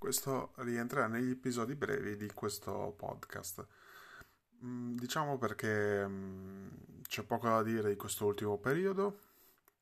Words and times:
questo 0.00 0.52
rientrerà 0.56 1.08
negli 1.08 1.32
episodi 1.32 1.74
brevi 1.74 2.16
di 2.16 2.32
questo 2.32 2.94
podcast. 2.96 3.66
Mm, 4.64 4.96
diciamo 4.96 5.36
perché 5.36 6.08
mm, 6.08 6.68
c'è 7.02 7.22
poco 7.22 7.48
da 7.48 7.62
dire 7.62 7.90
di 7.90 7.96
questo 7.96 8.24
ultimo 8.24 8.56
periodo, 8.56 9.18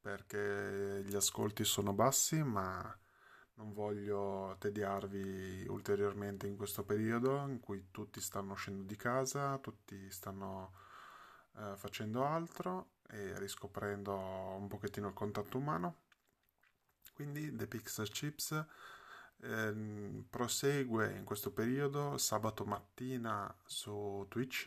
perché 0.01 1.05
gli 1.07 1.15
ascolti 1.15 1.63
sono 1.63 1.93
bassi, 1.93 2.43
ma 2.43 2.99
non 3.55 3.73
voglio 3.73 4.57
tediarvi 4.59 5.67
ulteriormente 5.69 6.49
in 6.49 6.57
questo 6.57 6.83
periodo 6.83 7.47
in 7.47 7.61
cui 7.61 7.87
tutti 7.93 8.21
stanno 8.21 8.55
uscendo 8.55 8.83
di 8.83 8.97
casa, 8.97 9.57
tutti 9.59 10.11
stanno 10.11 10.73
eh, 11.59 11.75
facendo 11.77 12.25
altro 12.25 12.95
e 13.09 13.39
riscoprendo 13.39 14.17
un 14.17 14.67
pochettino 14.67 15.07
il 15.07 15.15
contatto 15.15 15.59
umano. 15.59 15.95
Quindi 17.15 17.55
The 17.55 17.69
Pixar 17.69 18.09
Chips 18.09 18.67
eh, 19.43 20.25
prosegue 20.29 21.13
in 21.17 21.25
questo 21.25 21.53
periodo 21.53 22.19
sabato 22.19 22.65
mattina 22.65 23.55
su 23.65 24.27
Twitch 24.29 24.67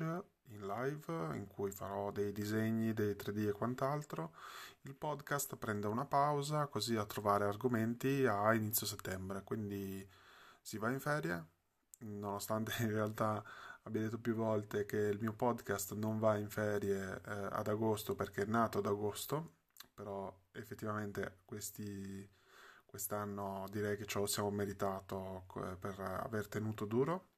in 0.52 0.68
live 0.68 1.36
in 1.36 1.48
cui 1.48 1.72
farò 1.72 2.12
dei 2.12 2.32
disegni, 2.32 2.94
dei 2.94 3.14
3D 3.14 3.48
e 3.50 3.52
quant'altro. 3.52 4.34
Il 4.82 4.96
podcast 4.96 5.56
prende 5.56 5.88
una 5.88 6.06
pausa 6.06 6.68
così 6.68 6.96
a 6.96 7.06
trovare 7.06 7.46
argomenti 7.46 8.26
a 8.26 8.54
inizio 8.54 8.86
settembre, 8.86 9.44
quindi 9.44 10.08
si 10.62 10.78
va 10.78 10.90
in 10.90 11.00
ferie, 11.00 11.46
nonostante 12.00 12.74
in 12.84 12.92
realtà 12.92 13.44
abbia 13.84 14.02
detto 14.02 14.20
più 14.20 14.34
volte 14.36 14.86
che 14.86 14.98
il 14.98 15.20
mio 15.20 15.34
podcast 15.34 15.94
non 15.94 16.20
va 16.20 16.38
in 16.38 16.50
ferie 16.50 17.22
eh, 17.26 17.48
ad 17.52 17.68
agosto 17.68 18.16
perché 18.16 18.44
è 18.44 18.46
nato 18.46 18.80
ad 18.80 18.86
agosto, 18.86 19.54
però 19.94 20.36
effettivamente 20.54 21.40
questi, 21.46 22.28
quest'anno 22.92 23.66
direi 23.72 23.98
che 23.98 24.06
ce 24.06 24.20
lo 24.20 24.28
siamo 24.28 24.52
meritato 24.52 25.46
eh, 25.56 25.78
per 25.78 26.00
aver 26.00 26.48
tenuto 26.48 26.86
duro 26.86 27.30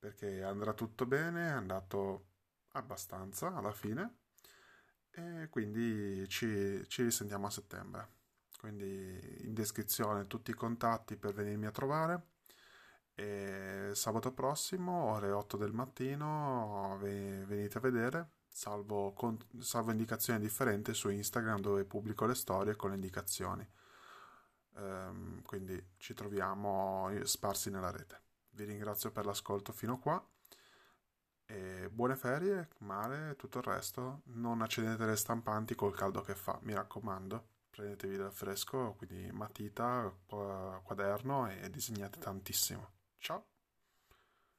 perché 0.00 0.42
andrà 0.42 0.72
tutto 0.72 1.04
bene, 1.04 1.48
è 1.48 1.50
andato 1.50 2.28
abbastanza 2.72 3.54
alla 3.54 3.72
fine 3.72 4.18
e 5.10 5.48
quindi 5.50 6.26
ci, 6.28 6.82
ci 6.88 7.02
risentiamo 7.02 7.46
a 7.46 7.50
settembre. 7.50 8.08
Quindi 8.58 9.44
in 9.44 9.52
descrizione 9.54 10.26
tutti 10.26 10.50
i 10.50 10.54
contatti 10.54 11.16
per 11.16 11.34
venirmi 11.34 11.66
a 11.66 11.70
trovare 11.70 12.28
e 13.14 13.90
sabato 13.92 14.32
prossimo, 14.32 15.12
ore 15.12 15.30
8 15.30 15.56
del 15.58 15.72
mattino, 15.72 16.96
venite 17.00 17.76
a 17.78 17.80
vedere. 17.80 18.30
Salvo, 18.48 19.14
salvo 19.58 19.90
indicazioni 19.90 20.40
differenti 20.40 20.94
su 20.94 21.08
Instagram 21.10 21.60
dove 21.60 21.84
pubblico 21.84 22.24
le 22.24 22.34
storie 22.34 22.76
con 22.76 22.90
le 22.90 22.96
indicazioni. 22.96 23.66
Ehm, 24.76 25.42
quindi 25.42 25.82
ci 25.98 26.14
troviamo 26.14 27.10
sparsi 27.24 27.70
nella 27.70 27.90
rete. 27.90 28.20
Vi 28.50 28.64
ringrazio 28.64 29.10
per 29.10 29.26
l'ascolto 29.26 29.72
fino 29.72 29.98
qua. 29.98 30.24
E 31.46 31.88
buone 31.90 32.14
ferie, 32.16 32.68
mare 32.78 33.30
e 33.30 33.36
tutto 33.36 33.58
il 33.58 33.64
resto. 33.64 34.22
Non 34.26 34.62
accendete 34.62 35.04
le 35.04 35.16
stampanti 35.16 35.74
col 35.74 35.94
caldo 35.94 36.20
che 36.20 36.34
fa, 36.34 36.58
mi 36.62 36.74
raccomando. 36.74 37.48
Prendetevi 37.70 38.16
del 38.16 38.32
fresco, 38.32 38.94
quindi 38.96 39.30
matita, 39.32 40.12
quaderno 40.26 41.48
e 41.48 41.70
disegnate 41.70 42.18
tantissimo. 42.18 42.90
Ciao! 43.18 43.46